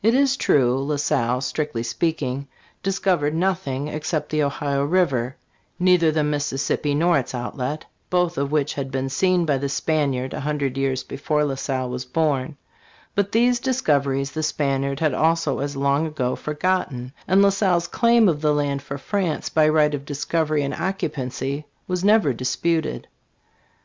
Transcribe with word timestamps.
It 0.00 0.14
is 0.14 0.36
true, 0.36 0.78
La 0.84 0.94
Salle, 0.94 1.40
strictly 1.40 1.82
speaking, 1.82 2.46
discovered 2.84 3.34
nothing 3.34 3.88
except 3.88 4.28
the 4.28 4.44
Ohio 4.44 4.84
river 4.84 5.34
neither 5.80 6.12
the 6.12 6.22
Mississippi 6.22 6.94
nor 6.94 7.18
its 7.18 7.34
outlet, 7.34 7.84
both 8.08 8.38
of 8.38 8.52
which 8.52 8.74
had 8.74 8.92
been 8.92 9.08
seen 9.08 9.44
by 9.44 9.58
the 9.58 9.68
Spaniard 9.68 10.32
a 10.34 10.38
hundred 10.38 10.78
years 10.78 11.02
before 11.02 11.42
La 11.44 11.56
Salle 11.56 11.90
was 11.90 12.04
born; 12.04 12.56
but 13.16 13.32
these 13.32 13.58
discoveries 13.58 14.30
the 14.30 14.42
Spaniard 14.44 15.00
had 15.00 15.14
also 15.14 15.58
as 15.58 15.74
long 15.76 16.06
ago 16.06 16.36
forgotten, 16.36 17.12
and 17.26 17.42
La 17.42 17.50
Salle's 17.50 17.88
claim 17.88 18.28
of 18.28 18.42
the 18.42 18.54
land 18.54 18.82
for 18.82 18.98
France 18.98 19.48
by 19.48 19.68
right 19.68 19.94
of 19.96 20.04
discovery 20.04 20.62
and 20.62 20.74
occupancy 20.74 21.66
was 21.88 22.04
never 22.04 22.32
disputed. 22.32 23.08